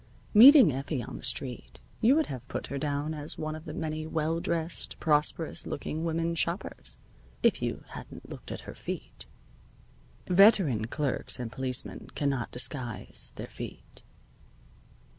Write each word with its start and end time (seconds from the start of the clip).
Meeting 0.33 0.71
Effie 0.71 1.03
on 1.03 1.17
the 1.17 1.23
street, 1.23 1.79
you 1.99 2.15
would 2.15 2.25
have 2.25 2.47
put 2.47 2.65
her 2.73 2.79
down 2.79 3.13
as 3.13 3.37
one 3.37 3.53
of 3.53 3.65
the 3.65 3.71
many 3.75 4.07
well 4.07 4.39
dressed, 4.39 4.99
prosperous 4.99 5.67
looking 5.67 6.03
women 6.03 6.33
shoppers 6.33 6.97
if 7.43 7.61
you 7.61 7.83
hadn't 7.89 8.27
looked 8.27 8.51
at 8.51 8.61
her 8.61 8.73
feet. 8.73 9.27
Veteran 10.25 10.85
clerks 10.85 11.39
and 11.39 11.51
policemen 11.51 12.07
cannot 12.15 12.49
disguise 12.49 13.33
their 13.35 13.45
feet. 13.45 14.01